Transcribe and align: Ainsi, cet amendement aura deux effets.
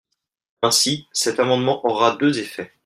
Ainsi, 0.63 1.05
cet 1.13 1.39
amendement 1.39 1.85
aura 1.85 2.15
deux 2.15 2.39
effets. 2.39 2.73